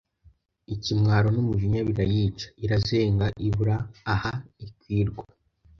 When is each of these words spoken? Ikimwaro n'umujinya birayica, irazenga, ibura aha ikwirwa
Ikimwaro 0.73 1.27
n'umujinya 1.35 1.81
birayica, 1.87 2.47
irazenga, 2.65 3.25
ibura 3.47 3.77
aha 4.13 4.33
ikwirwa 4.65 5.23